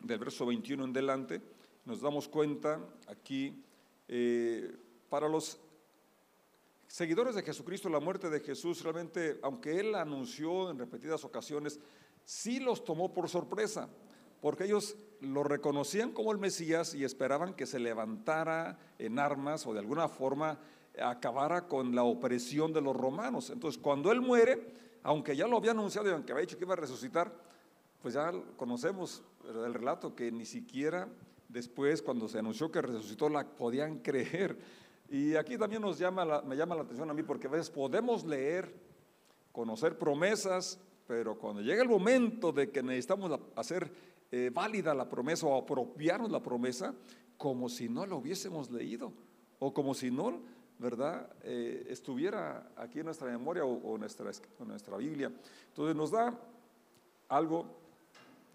[0.00, 1.40] del verso 21 en delante,
[1.84, 3.62] nos damos cuenta aquí,
[4.08, 4.76] eh,
[5.08, 5.58] para los
[6.86, 11.80] seguidores de Jesucristo, la muerte de Jesús realmente, aunque Él anunció en repetidas ocasiones,
[12.24, 13.88] sí los tomó por sorpresa,
[14.40, 19.72] porque ellos lo reconocían como el Mesías y esperaban que se levantara en armas o
[19.72, 20.58] de alguna forma
[21.00, 23.50] acabara con la opresión de los romanos.
[23.50, 26.74] Entonces, cuando Él muere, aunque ya lo había anunciado y aunque había dicho que iba
[26.74, 27.32] a resucitar,
[28.02, 31.08] pues ya conocemos el relato que ni siquiera
[31.48, 34.58] después, cuando se anunció que resucitó, la podían creer.
[35.08, 38.24] Y aquí también nos llama me llama la atención a mí porque a veces podemos
[38.24, 38.72] leer,
[39.52, 43.90] conocer promesas, pero cuando llega el momento de que necesitamos hacer
[44.30, 46.94] eh, válida la promesa o apropiarnos la promesa,
[47.36, 49.12] como si no lo hubiésemos leído
[49.58, 50.40] o como si no,
[50.78, 54.30] ¿verdad?, eh, estuviera aquí en nuestra memoria o, nuestra,
[54.60, 55.32] en nuestra Biblia.
[55.68, 56.38] Entonces nos da
[57.28, 57.79] algo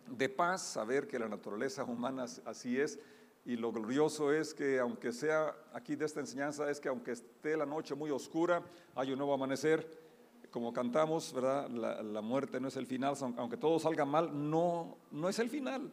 [0.07, 2.99] de paz saber que la naturaleza humana así es
[3.45, 7.55] y lo glorioso es que aunque sea aquí de esta enseñanza, es que aunque esté
[7.55, 8.63] la noche muy oscura,
[8.95, 10.03] hay un nuevo amanecer.
[10.49, 11.69] Como cantamos, ¿verdad?
[11.69, 15.91] La, muerte no es el final, aunque todo salga mal, no, no es el final.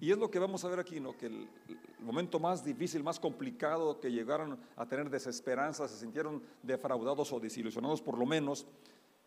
[0.00, 1.16] Y es lo que vamos a ver aquí, ¿no?
[1.16, 1.48] que el,
[2.00, 8.02] momento más difícil, más complicado, que llegaron a tener desesperanza, se sintieron defraudados o desilusionados
[8.02, 8.66] por lo menos,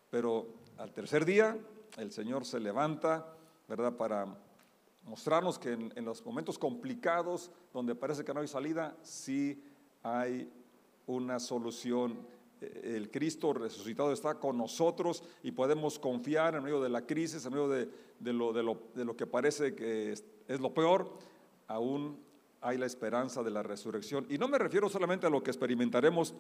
[0.10, 1.58] pero al tercer día
[1.98, 3.34] el Señor se levanta,
[3.76, 3.98] ¿verdad?
[3.98, 4.28] Para
[5.04, 9.64] mostrarnos que en, los momentos complicados, donde parece que no hay salida, sí
[10.04, 10.52] hay
[11.08, 12.20] una solución.
[12.62, 17.46] Eh, el Cristo resucitado está con nosotros y podemos confiar en medio de la crisis,
[17.46, 17.88] en medio de,
[18.20, 21.12] lo, de, lo, que parece que es, es lo peor,
[21.68, 22.20] aún
[22.64, 24.26] hay la esperanza de la resurrección.
[24.30, 26.34] Y no me refiero solamente a lo que experimentaremos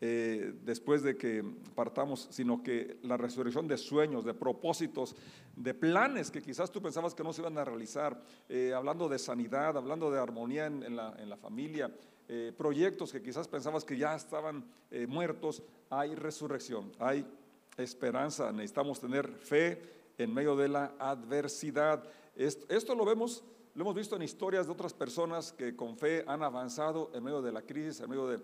[0.00, 5.14] eh, después de que partamos, sino que la resurrección de sueños, de propósitos,
[5.56, 9.18] de planes que quizás tú pensabas que no se iban a realizar, eh, hablando de
[9.18, 11.94] sanidad, hablando de armonía en, la, familia,
[12.28, 14.64] eh, proyectos que quizás pensabas que ya estaban
[15.06, 17.24] muertos, hay resurrección, hay
[17.76, 19.80] esperanza, necesitamos tener fe
[20.18, 22.02] en medio de la adversidad.
[22.38, 23.44] Esto lo vemos
[23.78, 27.40] lo hemos visto en historias de otras personas que con fe han avanzado en medio
[27.40, 28.40] de la crisis, en medio de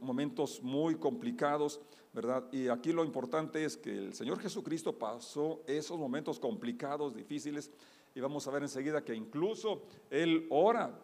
[0.00, 1.80] momentos muy complicados,
[2.12, 2.44] ¿verdad?
[2.52, 7.70] Y aquí lo importante es que el Señor Jesucristo pasó esos momentos complicados, difíciles,
[8.14, 10.98] y vamos a ver enseguida que incluso Él ora,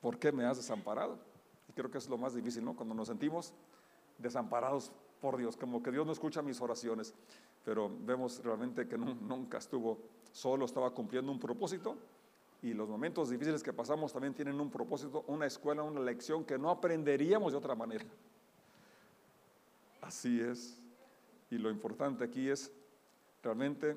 [0.00, 1.18] ¿por qué me has desamparado?
[1.68, 2.76] Y creo que es lo más difícil, ¿no?
[2.76, 3.52] Cuando nos sentimos
[4.18, 7.12] desamparados por Dios, como que Dios no escucha mis oraciones,
[7.64, 9.98] pero vemos realmente que nunca estuvo
[10.36, 11.96] solo, estaba cumpliendo un propósito
[12.62, 16.58] y los momentos difíciles que pasamos también tienen un propósito, una escuela, una lección que
[16.58, 18.04] no aprenderíamos de otra manera.
[20.02, 20.78] Así es.
[21.50, 22.70] Y lo importante aquí es
[23.42, 23.96] realmente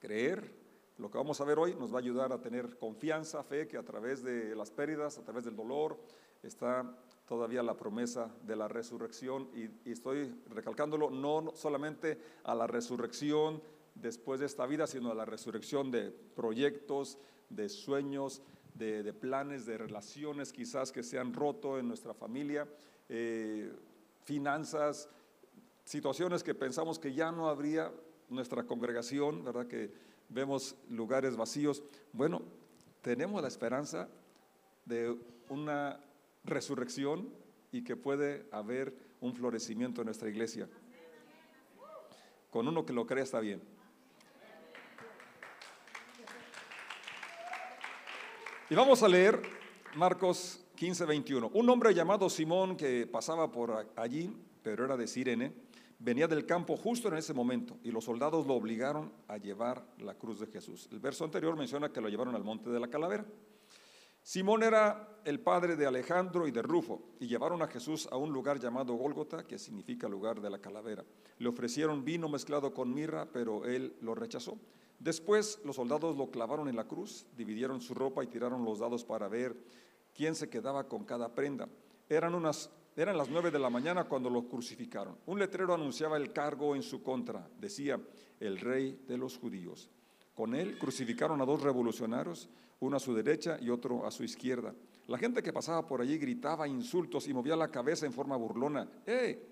[0.00, 0.50] creer.
[0.98, 3.76] Lo que vamos a ver hoy nos va a ayudar a tener confianza, fe, que
[3.76, 5.98] a través de las pérdidas, a través del dolor,
[6.42, 6.96] está
[7.26, 9.48] todavía la promesa de la resurrección.
[9.54, 13.60] Y, estoy recalcándolo no solamente a la resurrección
[13.94, 17.18] después de esta vida, sino a la resurrección de proyectos,
[17.50, 18.42] de sueños,
[18.74, 22.66] de, planes, de relaciones quizás que se han roto en nuestra familia,
[23.08, 23.70] eh,
[24.24, 25.08] finanzas,
[25.84, 27.92] situaciones que pensamos que ya no habría
[28.28, 29.66] nuestra congregación, ¿verdad?
[29.66, 29.92] Que
[30.28, 31.82] vemos lugares vacíos.
[32.12, 32.42] Bueno,
[33.02, 34.08] tenemos la esperanza
[34.86, 35.16] de
[35.48, 36.00] una
[36.44, 37.28] resurrección
[37.70, 40.68] y que puede haber un florecimiento en nuestra iglesia.
[42.50, 43.62] Con uno que lo crea está bien.
[48.72, 49.42] Y vamos a leer
[49.96, 51.50] Marcos 15, 21.
[51.52, 55.52] Un hombre llamado Simón que pasaba por allí, pero era de Sirene,
[55.98, 60.14] venía del campo justo en ese momento y los soldados lo obligaron a llevar la
[60.14, 60.88] cruz de Jesús.
[60.90, 63.26] El verso anterior menciona que lo llevaron al monte de la calavera.
[64.22, 68.32] Simón era el padre de Alejandro y de Rufo y llevaron a Jesús a un
[68.32, 71.04] lugar llamado Gólgota, que significa lugar de la calavera.
[71.36, 74.56] Le ofrecieron vino mezclado con mirra, pero él lo rechazó.
[75.02, 79.04] Después los soldados lo clavaron en la cruz, dividieron su ropa y tiraron los dados
[79.04, 79.56] para ver
[80.14, 81.68] quién se quedaba con cada prenda.
[82.08, 85.18] Eran, unas, eran las nueve de la mañana cuando lo crucificaron.
[85.26, 87.50] Un letrero anunciaba el cargo en su contra.
[87.58, 88.00] Decía,
[88.38, 89.90] el rey de los judíos.
[90.34, 92.48] Con él crucificaron a dos revolucionarios,
[92.78, 94.72] uno a su derecha y otro a su izquierda.
[95.08, 98.88] La gente que pasaba por allí gritaba insultos y movía la cabeza en forma burlona.
[99.04, 99.48] ¡Eh!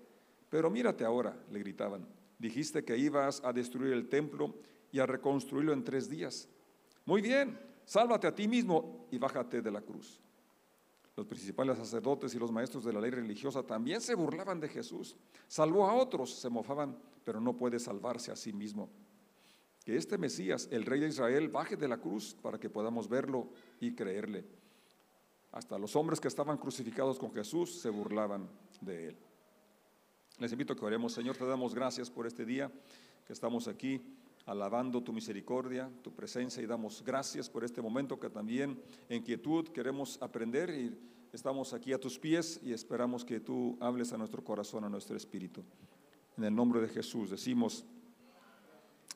[0.49, 2.07] Pero mírate ahora, le gritaban.
[2.39, 4.55] Dijiste que ibas a destruir el templo
[4.91, 6.47] y a reconstruirlo en tres días.
[7.05, 10.19] Muy bien, sálvate a ti mismo y bájate de la cruz.
[11.15, 15.15] Los principales sacerdotes y los maestros de la ley religiosa también se burlaban de Jesús.
[15.47, 18.89] Salvó a otros, se mofaban, pero no puede salvarse a sí mismo.
[19.83, 23.49] que este Mesías, el rey de Israel, baje de la cruz para que podamos verlo
[23.79, 24.45] y creerle.
[25.51, 28.47] Hasta los hombres que estaban crucificados con Jesús se burlaban
[28.79, 29.17] de él.
[30.37, 32.71] Les invito a que oremos, Señor, te damos gracias por este día
[33.25, 34.01] que estamos aquí
[34.45, 39.67] alabando tu misericordia, tu presencia y damos gracias por este momento que también en quietud
[39.69, 40.97] queremos aprender y
[41.31, 45.15] estamos aquí a tus pies y esperamos que tú hables a nuestro corazón, a nuestro
[45.15, 45.63] espíritu.
[46.37, 47.85] En el nombre de Jesús decimos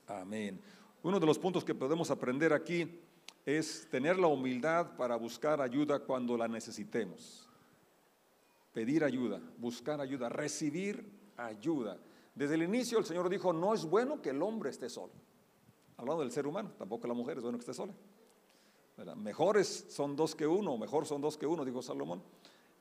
[0.07, 0.60] amén.
[1.04, 3.01] Uno de los puntos que podemos aprender aquí
[3.45, 7.48] es tener la humildad para buscar ayuda cuando la necesitemos.
[8.74, 11.07] Pedir ayuda, buscar ayuda, recibir
[11.38, 11.98] ayuda.
[12.36, 15.14] Desde el inicio el Señor dijo, no es bueno que el hombre esté solo.
[15.98, 17.94] Hablando del ser humano, tampoco la mujer es bueno que esté sola.
[19.16, 22.22] Mejores son dos que uno, mejor son dos que uno, dijo Salomón.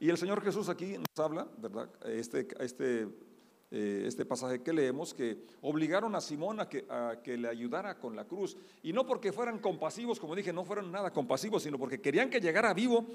[0.01, 1.89] Y el Señor Jesús aquí nos habla, ¿verdad?
[2.05, 3.09] Este, este,
[3.71, 7.99] eh, este pasaje que leemos, que obligaron a Simón a que, a que le ayudara
[7.99, 8.57] con la cruz.
[8.83, 12.41] Y no porque fueran compasivos, como dije, no fueron nada compasivos, sino porque querían que
[12.41, 13.07] llegara vivo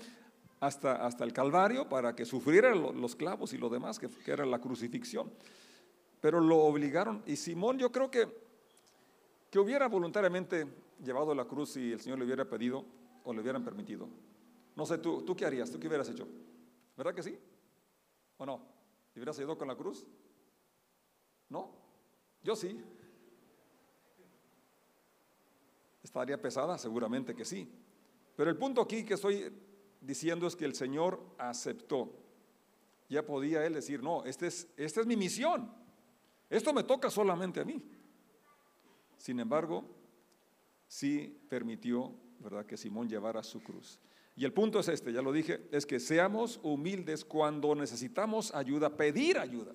[0.61, 4.45] hasta, hasta el Calvario para que sufriera los clavos y lo demás, que, que era
[4.45, 5.31] la crucifixión
[6.21, 7.23] pero lo obligaron.
[7.25, 8.27] Y Simón yo creo que,
[9.49, 10.67] que hubiera voluntariamente
[11.03, 12.85] llevado la cruz si el Señor le hubiera pedido
[13.23, 14.07] o le hubieran permitido.
[14.75, 15.71] No sé, ¿tú, ¿tú qué harías?
[15.71, 16.27] ¿Tú qué hubieras hecho?
[16.95, 17.37] ¿Verdad que sí?
[18.37, 18.61] ¿O no?
[19.13, 20.05] ¿Le hubieras ido con la cruz?
[21.49, 21.71] ¿No?
[22.43, 22.81] Yo sí.
[26.03, 26.77] ¿Estaría pesada?
[26.77, 27.69] Seguramente que sí.
[28.35, 29.51] Pero el punto aquí que estoy
[30.01, 32.13] diciendo es que el Señor aceptó.
[33.09, 35.73] Ya podía él decir, no, este es, esta es mi misión.
[36.49, 37.81] Esto me toca solamente a mí.
[39.17, 39.85] Sin embargo,
[40.87, 43.99] sí permitió, ¿verdad?, que Simón llevara su cruz.
[44.35, 48.95] Y el punto es este, ya lo dije, es que seamos humildes cuando necesitamos ayuda,
[48.95, 49.73] pedir ayuda.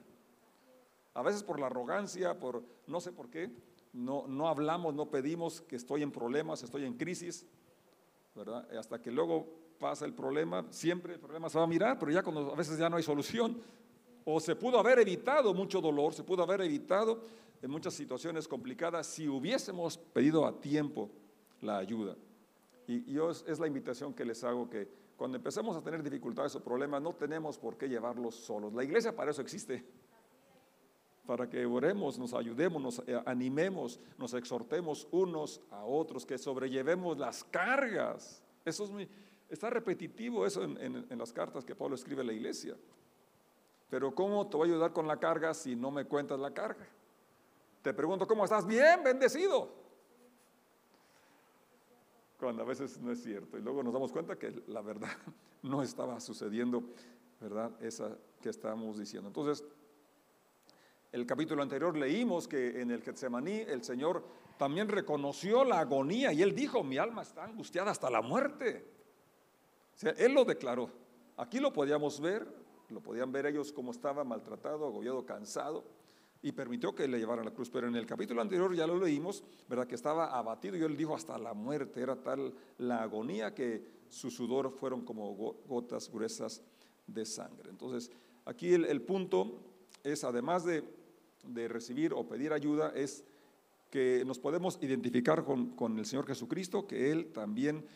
[1.12, 3.50] A veces por la arrogancia, por no sé por qué,
[3.92, 7.46] no, no hablamos, no pedimos que estoy en problemas, estoy en crisis,
[8.34, 8.66] ¿verdad?
[8.76, 9.46] Hasta que luego
[9.78, 12.78] pasa el problema, siempre el problema se va a mirar, pero ya cuando a veces
[12.78, 13.62] ya no hay solución,
[14.24, 17.22] o se pudo haber evitado mucho dolor, se pudo haber evitado
[17.60, 21.10] en muchas situaciones complicadas si hubiésemos pedido a tiempo
[21.60, 22.16] la ayuda.
[22.86, 26.62] Y yo es, la invitación que les hago que cuando empecemos a tener dificultades o
[26.62, 28.74] problemas no tenemos por qué llevarlos solos.
[28.74, 29.84] La iglesia para eso existe.
[31.26, 37.16] Para que oremos, nos ayudemos, nos eh, animemos, nos exhortemos unos a otros, que sobrellevemos
[37.16, 38.42] las cargas.
[38.62, 39.08] Eso es muy,
[39.48, 42.76] está repetitivo eso en, en las cartas que Pablo escribe a la iglesia.
[43.94, 46.84] Pero ¿cómo te voy a ayudar con la carga si no me cuentas la carga?
[47.80, 48.66] Te pregunto, ¿cómo estás?
[48.66, 49.68] Bien, bendecido.
[52.36, 53.56] Cuando a veces no es cierto.
[53.56, 55.12] Y luego nos damos cuenta que la verdad
[55.62, 56.82] no estaba sucediendo,
[57.40, 57.70] ¿verdad?
[57.80, 59.28] Esa que estamos diciendo.
[59.28, 59.64] Entonces,
[61.12, 64.24] el capítulo anterior leímos que en el Getsemaní el Señor
[64.58, 68.88] también reconoció la agonía y Él dijo, mi alma está angustiada hasta la muerte.
[69.94, 70.90] O sea, Él lo declaró.
[71.36, 75.84] Aquí lo podíamos ver, lo podían ver ellos como estaba maltratado, agobiado, cansado,
[76.42, 77.70] y permitió que le llevaran la cruz.
[77.70, 79.86] Pero en el capítulo anterior ya lo leímos, ¿verdad?
[79.86, 82.02] Que estaba abatido y él dijo hasta la muerte.
[82.02, 86.62] Era tal la agonía que su sudor fueron como gotas gruesas
[87.06, 87.70] de sangre.
[87.70, 88.10] Entonces,
[88.44, 89.58] aquí el, punto
[90.02, 90.84] es, además de,
[91.68, 93.24] recibir o pedir ayuda, es
[93.90, 97.86] que nos podemos identificar con el Señor Jesucristo, que Él también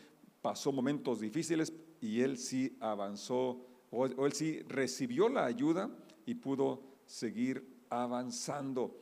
[0.41, 5.89] pasó momentos difíciles y Él sí avanzó o, él sí recibió la ayuda
[6.25, 8.97] y pudo seguir avanzando.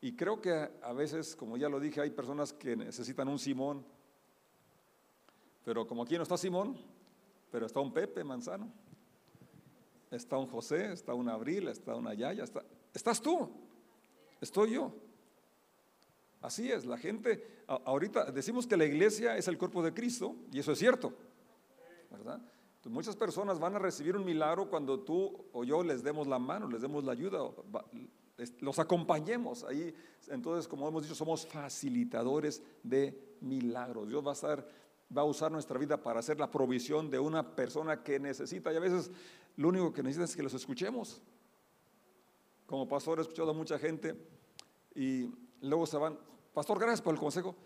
[0.00, 3.84] Y creo que a veces, como ya lo dije, hay personas que necesitan un Simón,
[5.64, 6.76] pero como aquí no está Simón,
[7.50, 8.72] pero está un Pepe Manzano,
[10.10, 12.64] está un José, está un Abril, está una Yaya, está,
[12.94, 13.50] estás tú,
[14.40, 14.94] estoy yo.
[16.40, 20.60] Así es, la gente, ahorita decimos que la iglesia es el cuerpo de Cristo, y
[20.60, 21.12] eso es cierto,
[22.10, 22.40] ¿verdad?
[22.88, 26.68] Muchas personas van a recibir un milagro cuando tú o yo les demos la mano,
[26.68, 27.38] les demos la ayuda,
[28.60, 29.94] los acompañemos ahí.
[30.28, 34.08] Entonces, como hemos dicho, somos facilitadores de milagros.
[34.08, 34.68] Dios va a estar,
[35.16, 38.72] va a usar nuestra vida para hacer la provisión de una persona que necesita.
[38.72, 39.10] Y a veces
[39.56, 41.20] lo único que necesita es que los escuchemos.
[42.66, 44.14] Como pastor he escuchado a mucha gente
[44.94, 45.30] y
[45.62, 46.18] luego se van,
[46.52, 47.56] pastor, gracias por el consejo.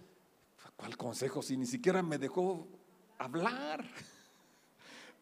[0.77, 1.43] ¿Cuál consejo?
[1.43, 2.69] Si ni siquiera me dejó
[3.19, 3.85] hablar.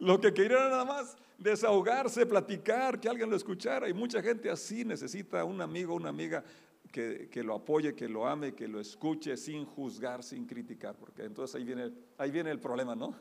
[0.00, 3.88] Lo que quería era nada más desahogarse, platicar, que alguien lo escuchara.
[3.88, 6.42] Y mucha gente así necesita un amigo, una amiga
[6.90, 10.96] que, lo apoye, que lo ame, que lo escuche sin juzgar, sin criticar.
[10.96, 13.14] Porque entonces ahí viene, ahí viene el problema, ¿no?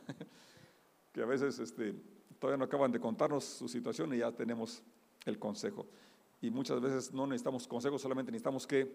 [1.11, 1.93] que a veces este,
[2.39, 4.81] todavía no acaban de contarnos su situación y ya tenemos
[5.25, 5.85] el consejo.
[6.41, 8.89] Y muchas veces no necesitamos consejo, solamente necesitamos que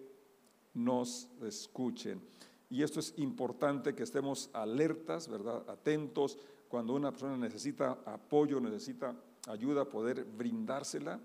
[0.72, 2.22] nos escuchen.
[2.70, 5.68] Y esto es importante que estemos alertas, ¿verdad?
[5.68, 6.38] Atentos
[6.75, 9.14] cuando una persona necesita apoyo, necesita
[9.47, 11.21] ayuda, poder brindársela,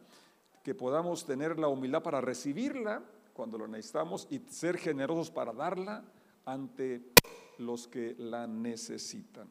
[0.63, 3.01] que podamos tener la humildad para recibirla
[3.33, 6.05] cuando lo necesitamos y ser generosos para darla
[6.45, 7.01] ante
[7.57, 9.49] los que la necesitan.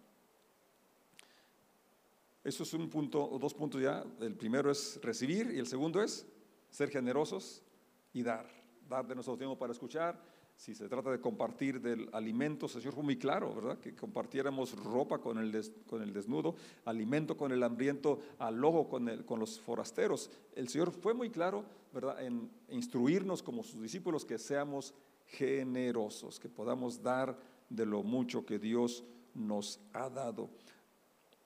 [2.45, 4.05] Eso es un punto, dos puntos ya.
[4.21, 6.25] El primero es recibir y el segundo es
[6.71, 7.65] ser generosos
[8.13, 8.58] y dar.
[8.89, 10.19] Dar de nuestro tiempo para escuchar.
[10.57, 13.79] Si se trata de compartir del alimento, el Señor fue muy claro, ¿verdad?
[13.79, 19.39] Que compartiéramos ropa con el, con el desnudo, alimento con el hambriento, alojo con, con
[19.39, 20.31] los forasteros.
[20.57, 22.25] El Señor fue muy claro, ¿verdad?
[22.25, 24.95] En instruirnos como sus discípulos que seamos
[25.27, 29.05] generosos, que podamos dar de lo mucho que Dios
[29.35, 30.49] nos ha dado.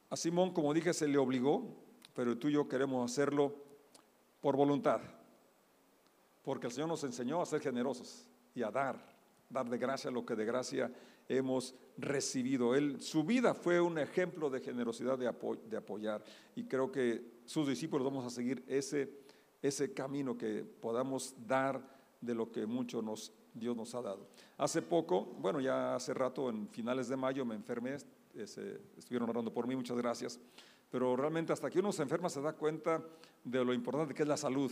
[0.09, 1.65] A Simón, como dije, se le obligó,
[2.15, 3.55] pero tú y yo queremos hacerlo
[4.41, 5.01] por voluntad,
[6.43, 8.97] porque el Señor nos enseñó a ser generosos y a dar,
[9.49, 10.93] dar de gracia lo que de gracia
[11.29, 12.75] hemos recibido.
[12.75, 15.33] Él, su vida fue un ejemplo de generosidad, de,
[15.69, 16.23] de apoyar,
[16.55, 19.11] y creo que sus discípulos vamos a seguir ese,
[19.63, 21.81] ese camino que podamos dar
[22.21, 24.29] de lo que mucho nos, Dios nos ha dado.
[24.59, 27.97] Hace poco, bueno, ya hace rato, en finales de mayo, me enfermé,
[28.35, 30.41] estuvieron orando por mí, muchas gracias.
[30.91, 33.03] Pero realmente hasta que uno se enferma se da cuenta
[33.43, 34.71] de lo importante que es la salud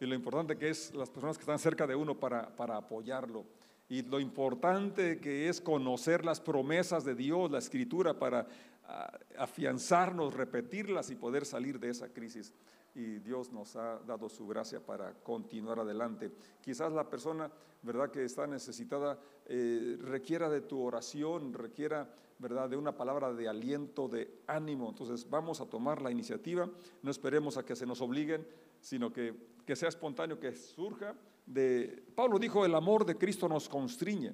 [0.00, 3.44] y lo importante que es las personas que están cerca de uno para, para apoyarlo
[3.88, 8.46] y lo importante que es conocer las promesas de Dios, la escritura, para
[8.84, 12.52] ah, afianzarnos, repetirlas y poder salir de esa crisis
[12.98, 16.32] y Dios nos ha dado su gracia para continuar adelante.
[16.60, 17.50] Quizás la persona,
[17.82, 23.48] ¿verdad?, que está necesitada eh, requiera de tu oración, requiera, ¿verdad?, de una palabra de
[23.48, 24.88] aliento, de ánimo.
[24.88, 26.68] Entonces vamos a tomar la iniciativa,
[27.02, 28.46] no esperemos a que se nos obliguen,
[28.80, 32.02] sino que, que sea espontáneo, que surja de...
[32.14, 34.32] Pablo dijo, el amor de Cristo nos constriñe.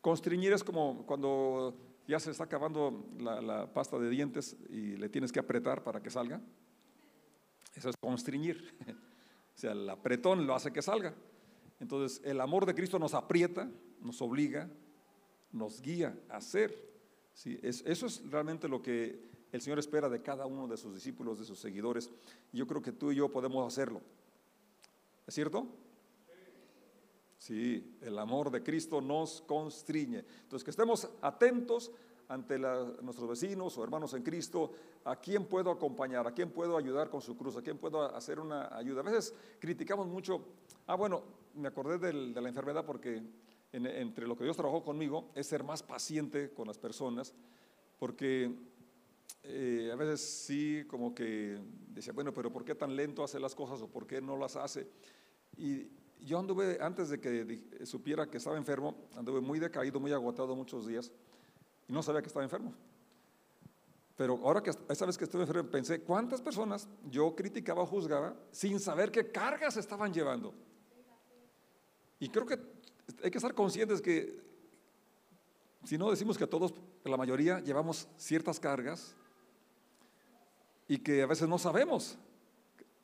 [0.00, 1.76] Constriñir es como cuando
[2.06, 6.10] ya se está acabando la, pasta de dientes y le tienes que apretar para que
[6.10, 6.40] salga.
[7.74, 8.72] Eso es constriñir.
[9.56, 11.14] O sea, el apretón lo hace que salga.
[11.80, 13.70] Entonces, el amor de Cristo nos aprieta,
[14.02, 14.68] nos obliga,
[15.50, 16.92] nos guía a hacer.
[17.32, 17.58] ¿sí?
[17.62, 21.46] eso es realmente lo que el Señor espera de cada uno de sus discípulos, de
[21.46, 22.10] sus seguidores.
[22.52, 24.02] yo creo que tú y yo podemos hacerlo.
[25.26, 25.66] ¿Es cierto?
[27.38, 30.24] Sí, el amor de Cristo nos constriñe.
[30.42, 31.92] Entonces, que estemos atentos
[32.28, 34.72] ante nuestros vecinos o hermanos en Cristo,
[35.04, 38.40] a quién puedo acompañar, a quién puedo ayudar con su cruz, a quién puedo hacer
[38.40, 39.00] una ayuda.
[39.00, 40.44] A veces criticamos mucho,
[40.86, 41.22] ah, bueno,
[41.54, 43.22] me acordé de la enfermedad porque
[43.72, 47.34] entre lo que Dios trabajó conmigo es ser más paciente con las personas,
[47.98, 48.52] porque
[49.42, 53.54] eh, a veces sí como que decía, bueno, pero ¿por qué tan lento hace las
[53.54, 54.88] cosas o por qué no las hace?
[55.56, 55.88] Y
[56.20, 60.86] yo anduve, antes de que supiera que estaba enfermo, anduve muy decaído, muy agotado muchos
[60.86, 61.12] días
[61.88, 62.74] y no sabía que estaba enfermo.
[64.16, 68.34] Pero ahora que esa vez que estuve enfermo pensé, ¿cuántas personas yo criticaba o juzgaba
[68.50, 70.54] sin saber qué cargas estaban llevando?
[72.18, 72.58] Y creo que
[73.22, 74.42] hay que estar conscientes que
[75.86, 76.74] si no decimos que todos,
[77.04, 79.14] la mayoría llevamos ciertas cargas
[80.88, 82.18] y que a veces no sabemos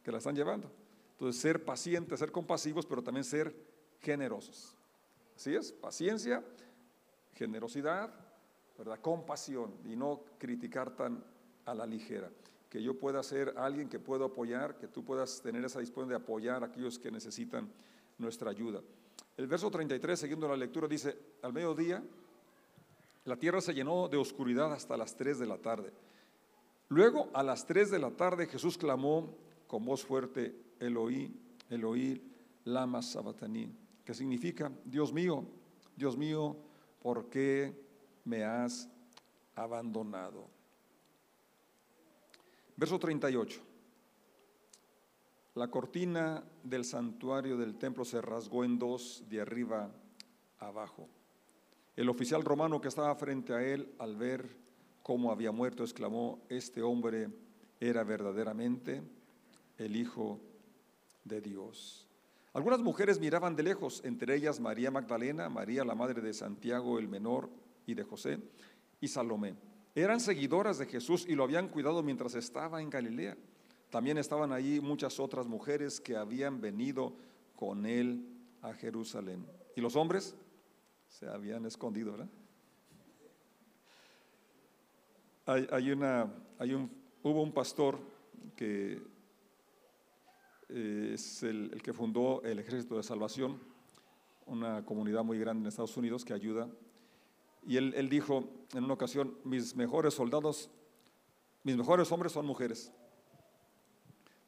[0.03, 0.69] que la están llevando.
[1.13, 3.55] Entonces, ser pacientes, ser compasivos, pero también ser
[4.01, 4.77] generosos.
[5.37, 6.45] Así es, paciencia,
[7.35, 8.13] generosidad,
[8.77, 9.01] ¿verdad?
[9.01, 11.25] Compasión y no criticar tan
[11.65, 12.31] a la ligera.
[12.69, 16.17] Que yo pueda ser alguien que pueda apoyar, que tú puedas tener esa disposición de
[16.17, 17.71] apoyar a aquellos que necesitan
[18.19, 18.81] nuestra ayuda.
[19.37, 22.03] El verso 33, siguiendo la lectura, dice, al mediodía
[23.25, 25.93] la tierra se llenó de oscuridad hasta las 3 de la tarde.
[26.89, 29.37] Luego, a las 3 de la tarde, Jesús clamó
[29.67, 31.35] con voz fuerte, Eloí,
[31.71, 32.23] Eloí,
[32.65, 33.75] lama sabataní,
[34.05, 35.45] que significa, Dios mío,
[35.97, 36.57] Dios mío,
[37.01, 37.75] ¿por qué
[38.25, 38.89] me has
[39.55, 40.49] abandonado.
[42.77, 43.61] Verso 38.
[45.55, 49.91] La cortina del santuario del templo se rasgó en dos de arriba
[50.59, 51.09] abajo.
[51.95, 54.57] El oficial romano que estaba frente a él, al ver
[55.03, 57.29] cómo había muerto, exclamó, este hombre
[57.81, 59.03] era verdaderamente
[59.77, 60.41] el Hijo
[61.25, 62.09] de Dios.
[62.55, 67.09] Algunas mujeres miraban de lejos, entre ellas María Magdalena, María la madre de Santiago el
[67.09, 67.51] menor
[67.87, 68.39] y de José
[69.01, 69.55] y Salomé.
[69.95, 73.37] Eran seguidoras de Jesús y lo habían cuidado mientras estaba en Galilea.
[73.91, 77.15] También estaban allí muchas otras mujeres que habían venido
[77.57, 78.27] con él
[78.63, 79.47] a Jerusalén.
[79.77, 80.35] Y los hombres
[81.13, 82.29] se habían escondido, ¿verdad?
[85.45, 86.91] Hay, una, hay un,
[87.23, 87.99] hubo un pastor
[88.57, 89.03] que
[90.69, 93.61] eh, es el, el que fundó el Ejército de Salvación
[94.47, 96.69] una comunidad muy grande en Estados Unidos que ayuda.
[97.67, 100.71] Y él, él dijo en una ocasión, mis mejores soldados,
[101.63, 102.91] mis mejores hombres son mujeres.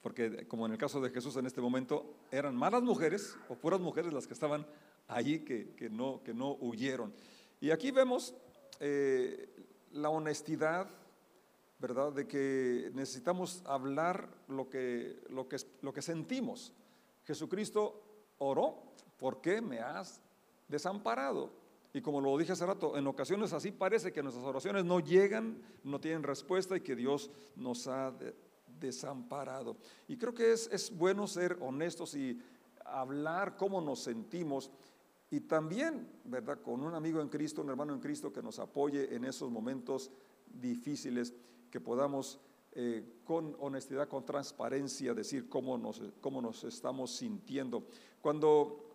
[0.00, 3.80] Porque como en el caso de Jesús en este momento, eran malas mujeres o puras
[3.80, 4.66] mujeres las que estaban
[5.08, 7.12] allí que, que no, que no huyeron.
[7.61, 8.34] Y aquí vemos
[8.80, 9.49] eh,
[9.92, 10.88] la honestidad,
[11.78, 12.12] ¿verdad?
[12.12, 16.73] De que necesitamos hablar lo que, lo que, lo que sentimos.
[17.25, 18.02] Jesucristo
[18.38, 18.82] oró,
[19.18, 20.20] ¿por qué me has
[20.68, 21.50] desamparado?
[21.92, 25.62] Y como lo dije hace rato, en ocasiones así parece que nuestras oraciones no llegan,
[25.84, 28.12] no tienen respuesta y que Dios nos ha
[28.80, 29.76] desamparado.
[30.08, 32.40] Y creo que es, es bueno ser honestos y
[32.84, 34.70] hablar cómo nos sentimos
[35.30, 36.60] y también, ¿verdad?
[36.60, 40.10] Con un amigo en Cristo, un hermano en Cristo que nos apoye en esos momentos
[40.46, 41.34] difíciles,
[41.70, 42.38] que podamos
[42.72, 47.86] eh, con honestidad, con transparencia decir cómo nos, cómo nos estamos sintiendo.
[48.20, 48.92] Cuando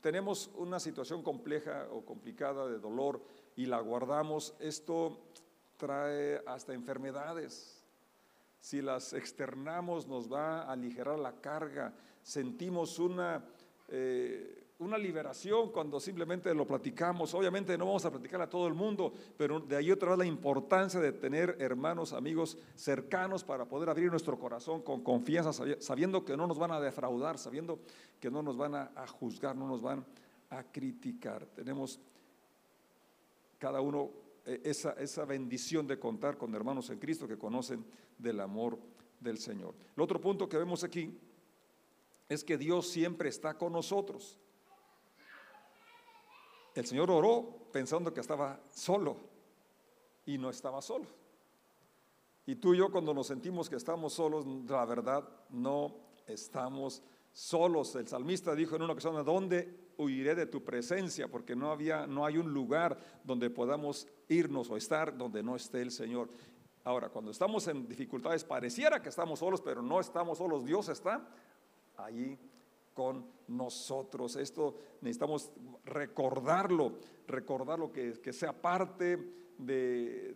[0.00, 3.22] tenemos una situación compleja o complicada de dolor
[3.56, 5.18] y la guardamos, esto
[5.76, 7.84] trae hasta enfermedades.
[8.60, 13.44] Si las externamos nos va a aligerar la carga, sentimos una...
[13.88, 17.32] Eh, una liberación cuando simplemente lo platicamos.
[17.34, 20.26] Obviamente no vamos a platicar a todo el mundo, pero de ahí otra vez la
[20.26, 26.36] importancia de tener hermanos, amigos cercanos para poder abrir nuestro corazón con confianza, sabiendo que
[26.36, 27.78] no nos van a defraudar, sabiendo
[28.18, 30.04] que no nos van a, juzgar, no nos van
[30.50, 31.46] a criticar.
[31.46, 32.00] Tenemos
[33.58, 34.10] cada uno
[34.44, 37.84] eh, esa, esa bendición de contar con hermanos en Cristo que conocen
[38.18, 38.78] del amor
[39.20, 39.74] del Señor.
[39.96, 41.16] El otro punto que vemos aquí
[42.28, 44.40] es que Dios siempre está con nosotros.
[46.74, 49.16] El Señor oró pensando que estaba solo
[50.26, 51.06] y no estaba solo.
[52.46, 55.94] Y tú y yo cuando nos sentimos que estamos solos, la verdad no
[56.26, 57.02] estamos
[57.32, 57.94] solos.
[57.94, 61.28] El salmista dijo en una ocasión, ¿a dónde huiré de tu presencia?
[61.28, 65.80] Porque no, había, no hay un lugar donde podamos irnos o estar donde no esté
[65.80, 66.28] el Señor.
[66.82, 70.64] Ahora, cuando estamos en dificultades, pareciera que estamos solos, pero no estamos solos.
[70.64, 71.26] Dios está
[71.96, 72.38] ahí
[72.94, 74.36] con nosotros.
[74.36, 75.50] Esto necesitamos
[75.84, 76.94] recordarlo,
[77.26, 79.18] recordarlo que, que sea parte
[79.58, 80.34] de,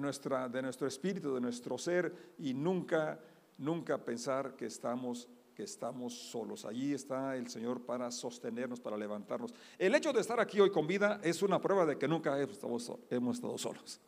[0.00, 3.20] nuestra, de nuestro espíritu, de nuestro ser y nunca,
[3.58, 6.64] nunca pensar que estamos que estamos solos.
[6.64, 9.52] Allí está el Señor para sostenernos, para levantarnos.
[9.76, 13.34] El hecho de estar aquí hoy con vida es una prueba de que nunca hemos
[13.34, 14.00] estado solos.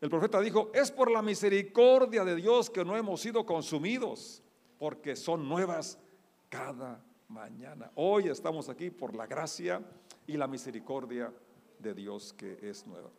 [0.00, 4.42] El profeta dijo, es por la misericordia de Dios que no hemos sido consumidos,
[4.80, 5.96] porque son nuevas
[6.48, 7.90] cada mañana.
[7.94, 9.82] Hoy estamos aquí por la gracia
[10.26, 11.32] y la misericordia
[11.78, 13.10] de Dios que es nueva.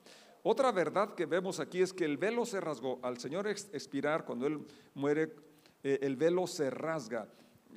[0.44, 3.00] Otra verdad que vemos aquí es que el velo se rasgó.
[3.04, 4.66] Al Señor expirar, cuando Él
[4.96, 5.36] muere,
[5.84, 7.28] eh, el velo se rasga.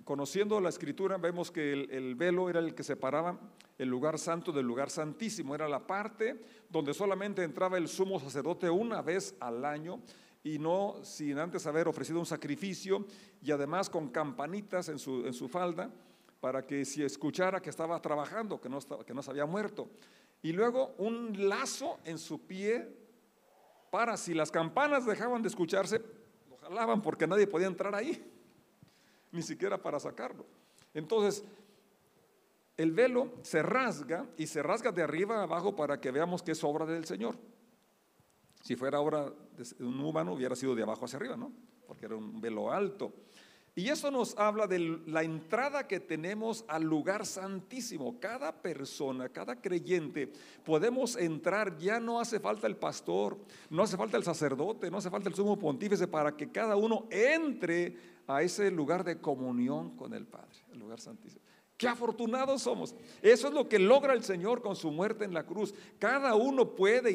[0.05, 3.39] Conociendo la escritura, vemos que el, el, velo era el que separaba
[3.79, 5.55] el lugar santo del lugar santísimo.
[5.55, 10.01] Era la parte donde solamente entraba el sumo sacerdote una vez al año
[10.45, 13.07] y no sin antes haber ofrecido un sacrificio
[13.41, 15.91] y además con campanitas en su, en su falda
[16.41, 19.89] para que si escuchara que estaba trabajando, que no, que no se había muerto.
[20.43, 22.89] Y luego un lazo en su pie
[23.91, 26.03] para si las campanas dejaban de escucharse,
[26.51, 28.29] lo jalaban porque nadie podía entrar ahí,
[29.31, 30.45] ni siquiera para sacarlo.
[30.95, 31.45] Entonces,
[32.77, 36.53] el velo se rasga y se rasga de arriba a abajo para que veamos que
[36.53, 37.37] es obra del Señor.
[38.63, 41.53] Si fuera obra de un humano, hubiera sido de abajo hacia arriba, ¿no?
[41.87, 43.13] Porque era un velo alto.
[43.75, 48.21] Y eso nos habla de la entrada que tenemos al lugar santísimo.
[48.21, 50.31] Cada persona, cada creyente,
[50.63, 53.39] podemos entrar, ya no hace falta el pastor,
[53.71, 57.07] no hace falta el sacerdote, no hace falta el sumo pontífice para que cada uno
[57.11, 57.97] entre
[58.27, 61.43] a ese lugar de comunión con el Padre, el lugar santísimo.
[61.83, 62.95] Qué afortunados somos.
[63.21, 65.75] Eso es lo que logra el Señor con su muerte en la cruz.
[65.99, 67.11] Cada uno puede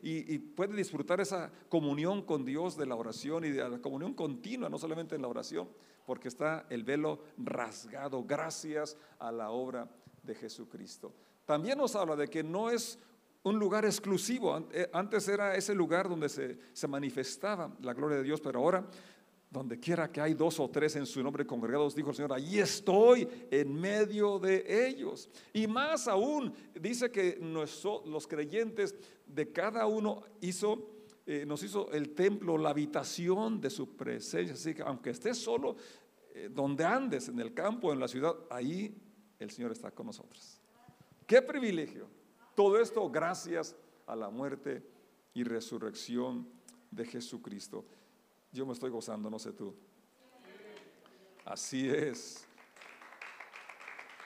[0.00, 4.68] y, puede disfrutar esa comunión con Dios de la oración y de la comunión continua,
[4.68, 5.68] no solamente en la oración,
[6.06, 9.90] porque está el velo rasgado gracias a la obra
[10.22, 11.12] de Jesucristo.
[11.44, 13.00] También nos habla de que no es
[13.42, 14.68] un lugar exclusivo.
[14.70, 18.86] Eh, antes era ese lugar donde se, se manifestaba la gloria de Dios, pero ahora
[19.52, 22.58] donde quiera que hay dos o tres en su nombre congregados, dijo el Señor, ahí
[22.58, 25.28] estoy en medio de ellos.
[25.52, 28.94] Y más aún, dice que los creyentes
[29.26, 30.88] de cada uno hizo,
[31.26, 34.54] eh, nos hizo el templo, la habitación de su presencia.
[34.54, 35.76] Así que aunque estés solo,
[36.34, 38.96] eh, donde andes, en el campo, en la ciudad, ahí
[39.38, 40.62] el Señor está con nosotros.
[41.26, 42.08] Qué privilegio.
[42.54, 44.82] Todo esto gracias a la muerte
[45.34, 46.48] y resurrección
[46.90, 47.84] de Jesucristo.
[48.52, 49.74] Yo me estoy gozando, no sé tú.
[51.44, 52.46] Así es.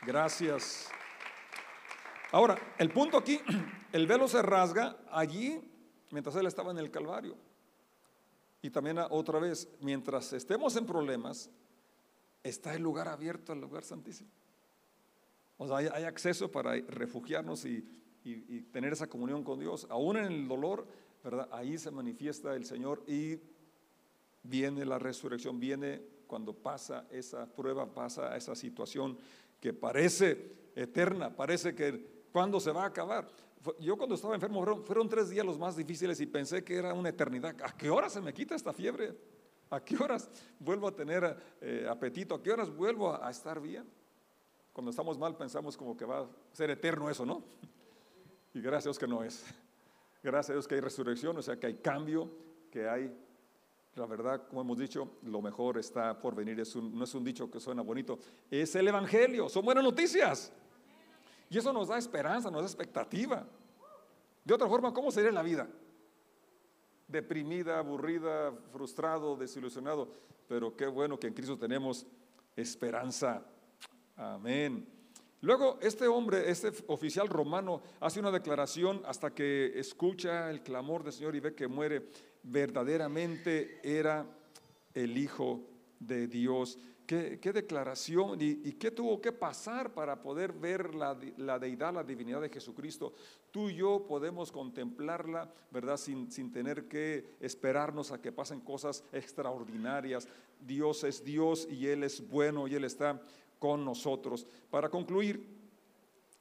[0.02, 0.90] Gracias
[2.32, 3.40] Ahora, el punto aquí,
[3.92, 5.60] el velo se rasga allí
[6.10, 7.36] mientras él estaba en el Calvario.
[8.62, 11.50] Y también otra vez, mientras estemos en problemas,
[12.42, 14.30] está el lugar abierto al lugar santísimo.
[15.56, 17.82] O sea, hay, acceso para refugiarnos y,
[18.72, 19.86] tener esa comunión con Dios.
[19.88, 20.86] Aún en el dolor,
[21.22, 21.48] ¿verdad?
[21.52, 23.36] Ahí se manifiesta el Señor y
[24.48, 29.16] viene la resurrección, viene cuando pasa esa prueba, pasa esa situación
[29.60, 33.28] que parece eterna, parece que cuando se va a acabar.
[33.80, 37.08] Yo cuando estaba enfermo fueron, tres días los más difíciles y pensé que era una
[37.08, 37.56] eternidad.
[37.62, 39.16] ¿A qué hora se me quita esta fiebre?
[39.70, 40.30] ¿A qué horas
[40.60, 42.34] vuelvo a tener eh, apetito?
[42.36, 43.84] ¿A qué horas vuelvo a, estar bien?
[44.72, 47.42] Cuando estamos mal pensamos como que va a ser eterno eso, ¿no?
[48.54, 49.44] Y gracias a Dios que no es.
[50.22, 52.30] Gracias a Dios que hay resurrección, o sea que hay cambio,
[52.70, 53.12] que hay,
[53.96, 56.62] la verdad, como hemos dicho, lo mejor está por venir.
[56.76, 58.18] No es un dicho que suena bonito,
[58.50, 60.52] es el Evangelio, son buenas noticias.
[61.48, 63.46] Y eso nos da esperanza, nos da expectativa.
[64.44, 65.68] De otra forma, ¿cómo sería la vida?
[67.08, 70.08] Deprimida, aburrida, frustrado, desilusionado.
[70.48, 72.06] Pero qué bueno que en Cristo tenemos
[72.54, 73.44] esperanza.
[74.16, 74.86] Amén.
[75.40, 81.12] Luego, este hombre, este oficial romano, hace una declaración hasta que escucha el clamor del
[81.12, 82.08] Señor y ve que muere.
[82.46, 84.26] Verdaderamente era
[84.94, 85.60] el Hijo
[86.00, 91.94] de Dios qué, declaración y, qué tuvo que pasar para poder ver la, la, deidad,
[91.94, 93.14] la divinidad de Jesucristo.
[93.50, 95.96] Tú y yo podemos contemplarla, ¿verdad?
[95.96, 100.28] Sin, sin tener que esperarnos a que pasen cosas extraordinarias.
[100.60, 103.22] Dios es Dios y Él es bueno y Él está
[103.58, 104.46] con nosotros.
[104.70, 105.46] Para concluir,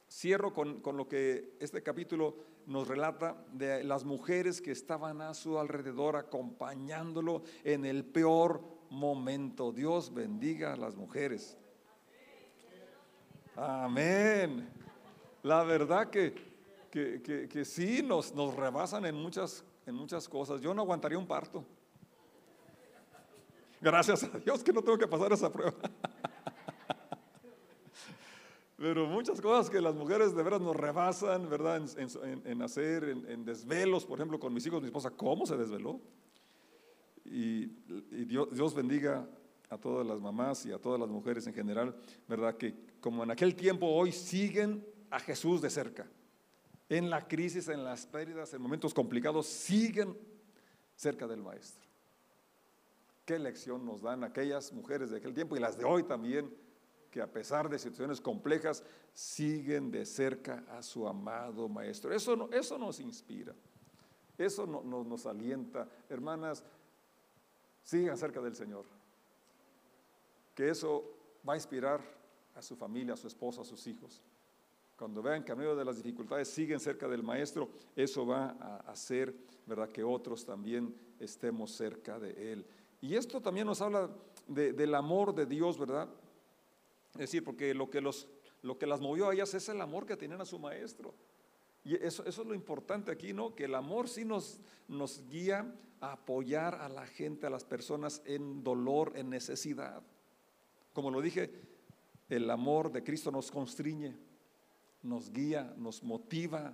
[0.10, 2.36] cierro con, con lo que este capítulo
[2.68, 9.72] nos relata de las mujeres que estaban a su alrededor acompañándolo en el peor momento.
[9.72, 11.58] Dios bendiga a las mujeres.
[13.56, 14.68] Amén.
[15.44, 16.34] La verdad que,
[16.90, 20.60] que, que, sí nos, nos rebasan en muchas, en muchas cosas.
[20.60, 21.64] Yo no aguantaría un parto.
[23.80, 25.74] Gracias a Dios que no tengo que pasar esa prueba.
[28.78, 31.78] Pero muchas cosas que las mujeres de veras nos rebasan, ¿verdad?
[31.78, 36.02] En, hacer, en, en, desvelos, por ejemplo, con mis hijos, mi esposa, ¿cómo se desveló?
[37.26, 37.66] Y,
[38.26, 39.28] Dios, bendiga
[39.70, 41.96] a todas las mamás y a todas las mujeres en general,
[42.28, 42.56] ¿verdad?
[42.56, 46.08] Que como en aquel tiempo hoy siguen a Jesús de cerca.
[46.88, 50.16] En la crisis, en las pérdidas, en momentos complicados, siguen
[50.96, 51.84] cerca del Maestro.
[53.26, 56.54] Qué lección nos dan aquellas mujeres de aquel tiempo y las de hoy también,
[57.16, 62.14] que a pesar de situaciones complejas, siguen de cerca a su amado Maestro.
[62.14, 63.56] Eso, eso nos inspira,
[64.38, 65.88] eso nos alienta.
[66.10, 66.62] Hermanas,
[67.86, 68.84] sigan cerca del Señor.
[70.54, 71.06] Que eso
[71.48, 72.02] va a inspirar
[72.54, 74.22] a su familia, a su esposa, a sus hijos.
[74.98, 78.92] Cuando vean que a medio de las dificultades siguen cerca del Maestro, eso va a
[78.92, 79.34] hacer,
[79.66, 82.66] ¿verdad?, que otros también estemos cerca de Él.
[83.00, 84.10] Y esto también nos habla
[84.50, 86.10] del amor de Dios, ¿verdad?
[87.16, 88.28] Es decir, porque lo que, los,
[88.62, 91.14] lo que las movió a ellas es el amor que tenían a su Maestro.
[91.84, 93.56] Y eso, eso es lo importante aquí, ¿no?
[93.56, 98.64] Que el amor sí nos, nos guía apoyar a la gente, a las personas en
[98.64, 100.02] dolor, en necesidad.
[100.94, 101.52] Como lo dije,
[102.30, 104.18] el amor de Cristo nos constriñe,
[105.04, 106.74] nos guía, nos motiva.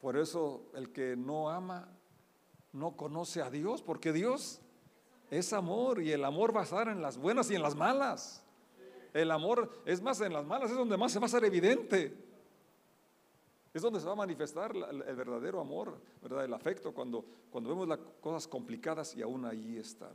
[0.00, 1.88] Por eso el que no ama
[2.72, 4.60] no conoce a Dios, porque Dios
[5.30, 8.43] es amor y el amor va a estar en las buenas y en las malas.
[9.14, 12.12] El amor, es más, en las malas es donde más se va a ser evidente.
[13.72, 16.44] Es donde se va a manifestar el verdadero amor, ¿verdad?
[16.44, 20.12] El afecto, cuando, cuando vemos las cosas complicadas y aún allí están.